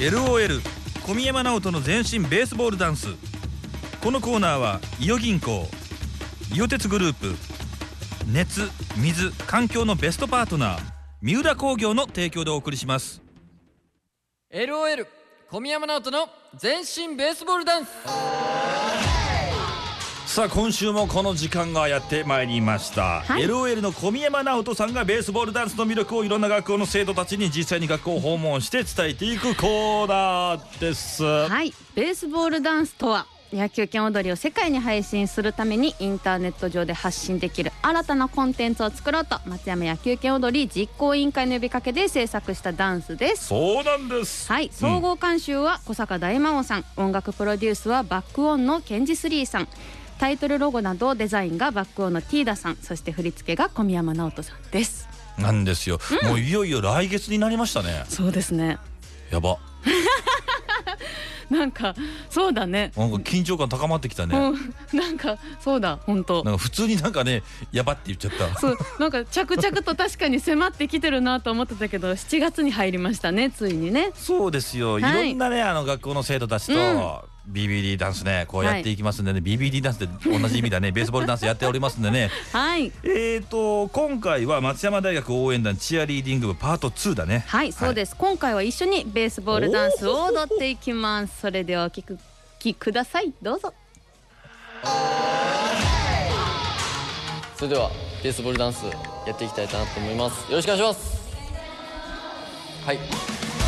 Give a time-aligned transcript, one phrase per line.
[0.00, 0.62] LOL
[1.06, 3.08] 小宮山直人の全身ベースボールダンス。
[4.02, 5.68] このコーナーは伊予銀行
[6.54, 7.34] 伊予鉄グループ
[8.32, 8.62] 熱
[8.96, 10.80] 水環境のベストパートナー
[11.20, 13.20] 三浦工業の提供でお送りします。
[14.50, 15.06] LOL
[15.50, 17.90] 小宮山直人の全身ベースボールダンス。
[20.30, 23.46] さあ今週もこの時間がやってまいりました、はい。
[23.46, 31.74] LOL の小宮山直人さんがベースボールダンスの魅力をいろんな学校の生徒たちに実際に学校を訪問して伝えていくコーナーです、はい。
[31.96, 43.46] ベースボールダンスとは野球拳踊りを世界に配信するためにインターネット上で発信できる新たなコンテンツを作ろうと松山野球拳踊り実行委員会の呼びかけで制作したダンスです。
[43.46, 44.48] そうなんです。
[44.48, 44.70] はい。
[44.72, 49.68] 総合監修は小坂大魔王さん音楽プロデュースはバックオンのケンジスリーさん
[50.20, 55.08] タイトルロゴなどデザインがバックオンのティーダさんそして振り付けが小宮山直人さんです。
[55.38, 58.04] なんですよ、もういよいよ来月になりましたね。
[58.06, 58.76] そうですね。
[59.30, 59.56] やば。
[61.48, 61.94] なんか
[62.28, 62.92] そうだね。
[62.96, 64.98] なんか緊張感高まってきたね、うん。
[64.98, 66.44] なんかそうだ本当。
[66.44, 68.60] なんか普通になんかねやばって言っちゃった。
[68.60, 68.78] そう。
[68.98, 74.10] なんか着々と確かに迫ってきてるなと思ってたけど7月に入りましたねついにね。
[74.14, 80.90] そうですよ、い、はいろんなねあの学校の生徒たちと、うん BBD ダンスねこうやっていきますんでね、BBD ダンスって同じ意味だね。
[80.92, 82.30] ベースボールダンスやっておりますんでね。
[82.52, 82.92] はい。
[83.02, 87.44] えーと今回は松山大学応援団チアリーディング部パート2だね。
[87.46, 91.40] はいそうです、今回は一緒にベースボールダンスを踊っていきます。
[91.40, 92.18] それではお聞く
[92.58, 93.32] きください。
[93.42, 93.72] どうぞ。
[97.56, 97.90] それでは
[98.22, 98.84] ベースボールダンス
[99.26, 100.50] やっていきたいなと思います。
[100.50, 101.20] よろしくお願いします。
[102.86, 103.59] はい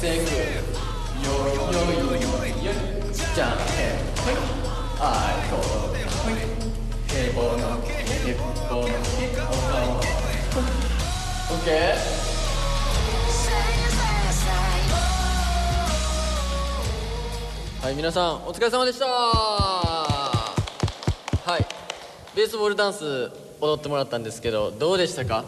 [0.00, 0.30] セーフ
[1.26, 2.72] よよよよ
[3.34, 4.32] じゃんけんほい
[4.98, 5.04] あ
[5.46, 5.60] いこほ
[6.30, 6.32] い
[7.12, 7.92] へぼのへ
[8.34, 8.40] ぼ
[8.76, 10.00] のへぼの
[11.50, 19.06] オッケーはい皆さんお疲れ様でした。
[19.06, 19.98] は
[21.58, 21.66] い
[22.36, 25.44] ベースボールダンス踊ってもらったんですけどどうでしたか？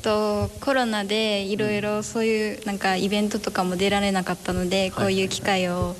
[0.00, 5.94] とコロナでいろいろそういうなんかイベントとかも出られなかったので、こういう機会を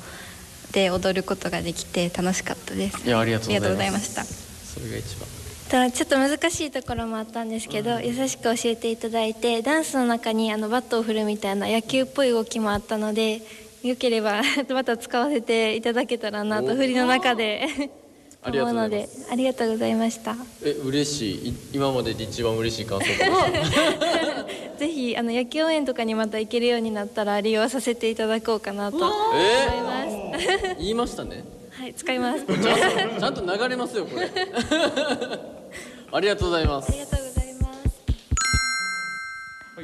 [0.71, 3.05] で踊ることができて楽しかったです。
[3.05, 3.59] いやありがとうございます。
[3.59, 5.41] ありがとうございましたそれが一番。
[5.71, 13.41] とちょっと難しいところもあったんですけど、優しく教えていただいてダンスの中にあのバットを振るみたいな野球っぽい動きもあったので
[13.81, 17.67] よければ また使わせていただけたらなと振りの中で
[18.43, 18.73] ありがとうございます。
[18.73, 20.35] 思うのでありがとうございました。
[20.63, 21.49] え嬉しい。
[21.49, 23.29] い今までで一番嬉しい感想か。
[23.29, 30.03] もしれないぜひあの野球応援とかにまた行けるようになったら利用させていただこうかなと思いま
[30.39, 30.47] す。
[30.53, 31.43] え言いましたね。
[31.71, 32.45] はい使います。
[32.45, 34.27] ちゃんとちゃんと流れますよこれ。
[36.11, 36.91] ありがとうございます。
[36.91, 37.73] ありがとうございま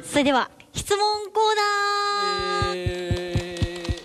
[0.02, 0.10] す。
[0.10, 0.98] それでは質問
[1.32, 1.54] コー
[2.66, 2.74] ナー。
[2.74, 3.98] え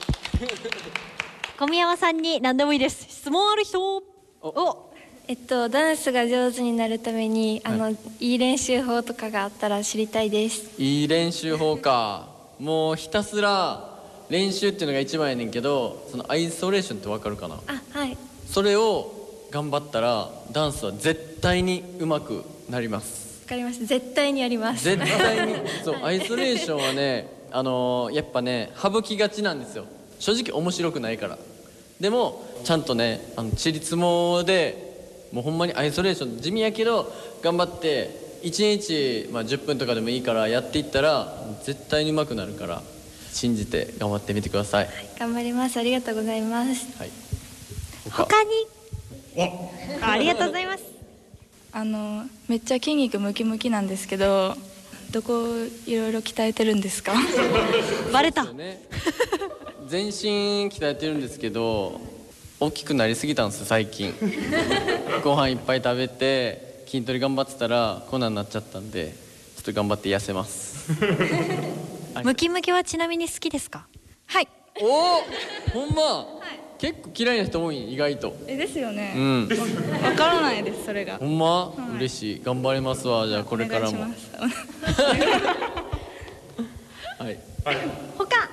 [1.58, 3.08] 小宮山さんに何でもいいです。
[3.10, 4.13] 質問ある人
[4.50, 4.90] お。
[5.28, 10.70] えっとダンスが上手になるためにあの、い、い練習法とかがあったら知りたいです。
[10.78, 12.28] ーいい練習法か。
[12.60, 13.90] もうひたすら
[14.30, 17.56] 練習っていうのが一番やねんけどそのアイソレーションってわかるかな？
[17.68, 18.18] あはい。
[18.48, 19.12] それを
[19.50, 23.44] 頑張ったらダンスは絶対に上手くなります。
[23.46, 23.86] わかりました。
[23.86, 24.84] 絶対にやります。
[24.84, 25.54] 絶対に。
[25.86, 29.86] そうアイソレーションはねあのーやっぱね省きがちなんですよ。
[30.20, 31.38] 正直面白くないから
[32.04, 37.10] でもちゃんとねあのチリツモでもうほんまにアイソレーション地味やけど
[37.42, 38.10] 頑張って
[38.44, 41.34] 1日、まあ、10分とかでもいいからやっていったら
[41.64, 42.82] 絶対に上手くなるから
[43.32, 45.78] 信じて頑張ってみてください、頑張ります。
[45.78, 46.86] ありがとうございます。
[47.00, 47.10] はい、
[48.12, 48.44] 他？
[48.44, 48.50] に？
[50.02, 50.84] あありがとうございます。
[51.72, 54.56] あのめっちゃ筋肉ムキムキなんですけど
[55.12, 55.48] どこ
[55.88, 57.14] いろいろ鍛えてるんですか？
[58.12, 58.44] バレた。
[58.52, 58.82] ね
[59.88, 62.00] 全身鍛えてるんですけど
[62.60, 64.14] 大きくなりすぎたんですよ最近。
[65.24, 69.14] ご飯いっぱい食べて筋トレ頑張ってたらこんなんになっちゃったんで
[69.58, 70.92] ちょっと頑張って痩せます。
[72.24, 73.86] ムキムキはちなみに好きですか？
[74.28, 74.48] はい。
[74.82, 74.86] お！
[74.86, 74.90] お
[75.74, 76.26] ほんま、
[76.78, 78.36] 結構嫌いな人多い意外と。
[78.48, 79.48] えですようねん。
[79.48, 79.56] わ
[80.16, 81.18] からないですそれが。
[81.18, 82.42] ほんま、嬉しい。
[82.44, 83.98] 頑張りますわじゃあこれからも。
[83.98, 84.50] お願いしま
[84.94, 85.02] す。
[87.24, 87.38] はい。
[88.18, 88.50] 他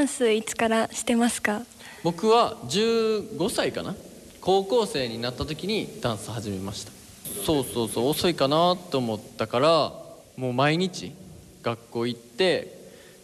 [0.00, 1.60] ダンスいつからしてますか？
[2.02, 3.94] 僕は15歳かな。
[4.40, 6.92] 高校生になった時にダンス始めました。
[7.44, 9.92] そうそうそう遅いかなと思ったから
[10.38, 11.12] もう毎日
[11.62, 12.78] 学校行って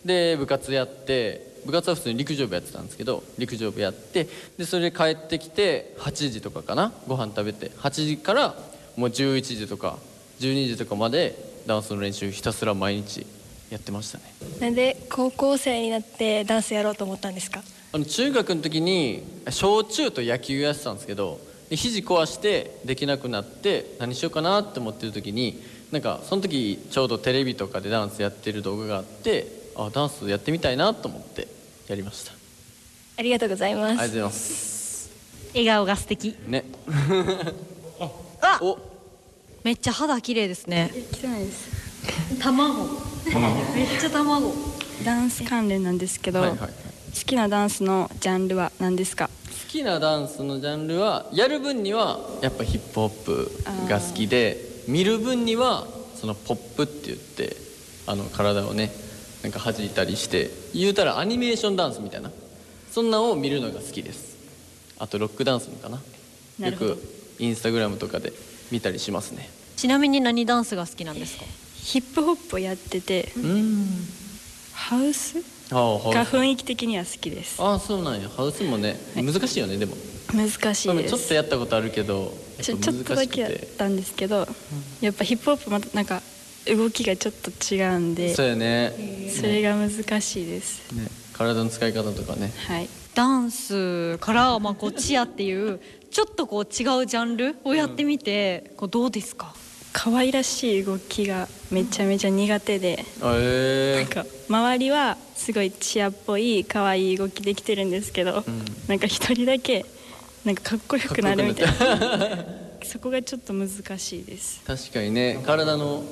[0.05, 4.28] で部活やって部活は普通に陸上部やってたんですけど陸上部やって
[4.58, 8.55] でそれで帰ってきて8時とかかなご飯食べて8時から
[8.99, 9.96] もう11時とか
[10.40, 13.26] 12時とかまでダンスの練習ひたすら毎日
[13.71, 14.25] やってましたね。
[14.61, 17.63] なんで高校生になってダンスやろうと思ったんですか？
[17.93, 21.41] あの中学の時に小中と野球やってたんですけど
[21.71, 29.47] で肘壊してできなくなって何しようかなって思ってる時になんかその時ちょうどテレビとかでダンスやってる動画があって
[29.77, 31.49] あダンスやってみたいなと思って
[31.89, 32.33] やりました。
[33.19, 33.89] ありがとうございます。
[33.89, 35.11] ありがとうございます。
[35.55, 36.37] 笑顔が素敵。
[36.47, 36.65] ね。
[38.43, 38.79] あお。
[39.65, 40.91] めっちゃ肌綺麗ですね。
[41.12, 42.39] 汚いです。
[42.41, 42.85] 卵
[43.75, 44.52] めっちゃ卵。
[45.05, 46.70] ダンス関連なんですけど、はいはいはい。
[46.70, 46.75] 好
[47.26, 49.28] きなダンスのジャンルは何ですか？
[49.28, 49.32] 好
[49.69, 54.58] きなダンスのジャンルはやる分にはやっぱヒップホップが好きで
[54.88, 57.56] 見る分にはそのポップって言って
[58.06, 58.90] あの体をね
[59.43, 62.31] なんか弾いたりして言うたらアニメーションダンスみたいな。
[62.90, 64.37] そんなんを見るのが好きです。
[64.99, 66.00] あとロックダンスもかな。
[66.67, 66.96] よく
[67.38, 68.32] インスタグラムとかで
[68.70, 69.50] 見たりしますね。
[69.76, 71.44] ちなみに何ダンスが好きなんですか？
[71.87, 73.87] ヒップホップをやっててうん。
[74.73, 75.38] ハウス？
[75.71, 77.62] が雰囲気的には好きです。
[77.62, 78.29] ああそうなんや。
[78.29, 79.94] ハウスもね難しいよねでも。
[80.35, 84.49] 難しいでちょっすとやったことあるけどちょやっぱちょっとだけやったんですけど、
[85.00, 86.21] やっぱヒップホップまたなんか
[86.67, 88.93] 動きがちょっと違うんでそうやね。
[89.31, 89.91] それが難
[90.21, 90.93] しいです。
[90.93, 92.53] ね体の使い方とかね。
[92.67, 92.88] はい。
[93.15, 95.81] ダンスからまあこうチアっていう
[96.11, 99.55] ちょっとこう違うジャンルをやってみてこうどうですか？
[99.99, 108.45] 可愛らしい動きがめちゃめちゃ苦手であえなんか周りはすごいチアっぽい可愛い動きできてるんですけど、
[108.89, 109.87] なんか一人だけ
[110.45, 112.45] なんかかっこよくなるみたいな。
[112.85, 114.61] そこがちょっと難しいです。
[114.67, 116.05] 確かにね体の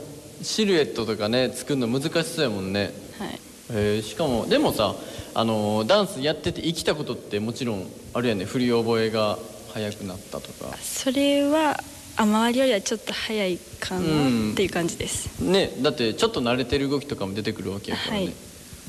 [0.43, 2.91] シルエットとかね作るの難しそうやもんね。
[3.19, 3.39] はい。
[3.71, 4.03] えー。
[4.03, 4.95] しかもでもさ
[5.35, 8.47] あのーダンスやってて生きたことってもちろんあるやんね。
[8.47, 9.39] 振り覚えが
[9.75, 10.75] 早くなったとか。
[10.81, 11.85] それはあ
[12.17, 18.35] 周りよりはちょっと早いかなっていう感じです、ねだってちょっと慣れてる動きとかも出てくるわけやからね、はい。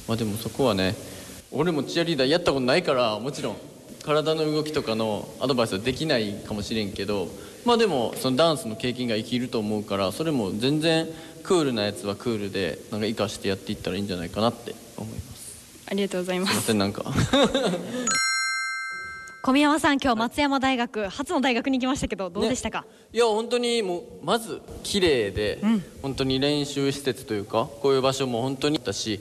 [0.07, 0.95] まあでもそこはね
[1.51, 3.57] 俺もチアリーダーやったことないからもちろん
[4.03, 7.27] 体の動きとかのアドバイスはできないかもしれんけど
[7.65, 11.07] まあでもそのダンスの経験が生きると思うからそれも全然
[11.43, 15.35] クールなやつはクールでなんか生かしてやっていったらいいんじゃないかなって思います。
[15.87, 17.03] ありがとうございますいませんなんか
[19.45, 22.83] 小宮山さん今日松山大学初の大学に行きましたけどどうでしたか、
[23.13, 25.61] いや本当にもうまず綺麗で、
[26.01, 29.19] 本当に練習施設というかこういう場所も本当にあったし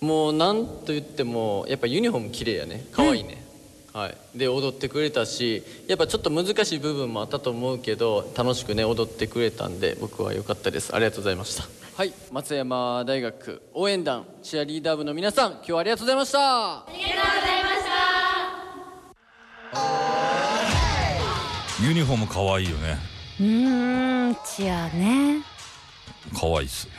[0.00, 2.86] もうなんと言ってもやっぱユニフォーム綺麗やね。
[2.92, 3.44] 可愛いね、
[3.92, 4.16] はい。
[4.34, 10.96] で踊ってくれたしやっぱちょっと難しい部分もあったと思うけど楽しくね踊ってくれたんで僕は良かったです。
[10.96, 11.64] ありがとうございました。
[11.94, 12.14] はい。
[12.32, 16.86] 松山大学応援団チアリーダー部の皆さん今日はありがとうございました
[21.80, 22.98] ユニフォーム可愛いよね。
[23.40, 25.42] うーんチアね。
[26.34, 26.88] 可愛いっす。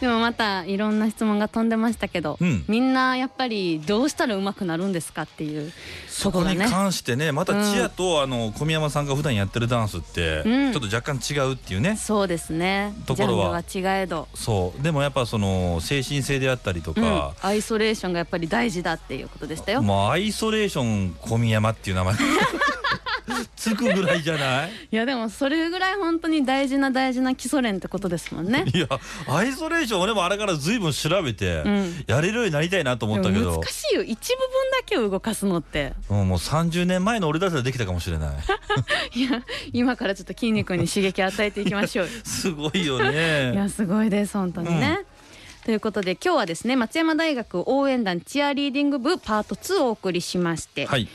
[0.00, 2.64] でもまたいろんな質問が飛んでましたけど、うん。
[2.68, 5.70] みんなやっぱりどうしたら上手くなるんですかっていう
[6.08, 10.72] そこに関してねまたチアと、あの小宮山さんが普段やってるダンスって、うん。
[10.72, 11.98] ちょっと若干違うっていうね。
[11.98, 12.94] そうですね。
[13.04, 13.60] ところは。
[13.60, 14.82] 違えど、そう。
[14.82, 17.02] でもやっぱその精神性であったりとうん。
[17.04, 19.82] か、アイソレーションがやっぱり大事だっていうことでしたよ。
[19.82, 22.14] もうアイソレーション小宮山っていう名前
[23.60, 24.70] つくぐらいじゃない？
[24.90, 28.64] いやでもそれぐらい本当に大事な大事な基礎練ってことですもんね。
[28.74, 28.86] いや
[29.28, 32.04] アイソレーション俺もあれから随分調べて、ん。
[32.06, 33.60] やれるようになりたいなと思ったけど。
[33.60, 35.92] 難しいよ一部分だけを動かすのって。
[36.08, 38.30] もうもう30年前の俺だったらできたかもしれない。
[39.18, 42.12] いや今からちょっと筋肉に刺激与えていきましょうよ。
[42.24, 45.00] すごいよいねやすごいです本当にね、
[45.64, 51.08] ということで今日はですね松山大学応援団チアリーディング部パート2をお送りしまして、はい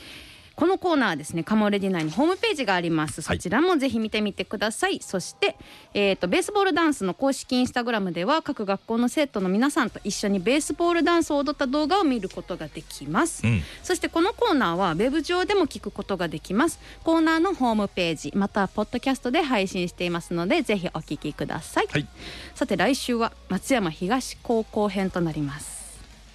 [0.56, 3.20] このコーナーはですねカモレディ内にホームページがあります。
[3.20, 3.36] はい。
[3.36, 5.56] そちらもぜひ見てみてください、そして、
[5.92, 13.62] えー、とベースボールダンスの公式インスタグラムでは各学校の生徒の皆さんと一緒にベースボールダンスを踊った動画を見ることができます、うん。
[13.82, 16.80] そしてこのコーナーはウェブ上でも聞くことができます。
[17.04, 22.06] コーナーのホームページまたはポッドキャストで配信していますのでぜひお聞きください、はい。
[22.54, 25.75] さて来週は松山東高校編となります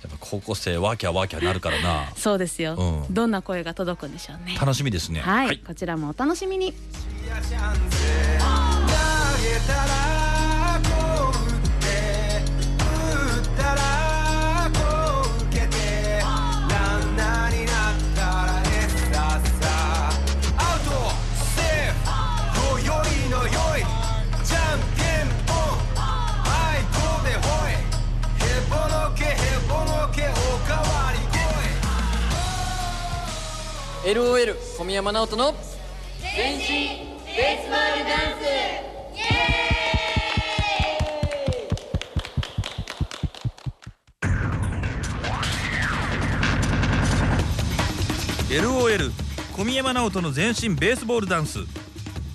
[0.04, 2.12] やっぱ高校生ワーキャーワーキャーなるからな。
[2.16, 3.14] そうですよ、うん。
[3.14, 4.58] どんな声が届くんでしょうね。
[4.60, 5.22] 楽しみですね。
[5.22, 6.74] はい、こちらもお楽しみに
[34.14, 35.54] LOL 小宮山直人の
[36.36, 36.66] 全身
[37.34, 38.36] ベースボールダン
[48.50, 49.12] ス LOL
[49.56, 51.60] 小宮山直人の全身ベースボールダンス。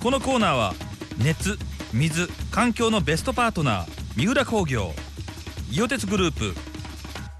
[0.02, 0.72] このコーナーは
[1.18, 1.58] 熱
[1.92, 4.94] 水環境のベストパートナー三浦工業。
[5.70, 6.54] 伊予鉄グループ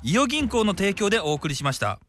[0.02, 2.00] 伊予銀行の提供でお送りしました。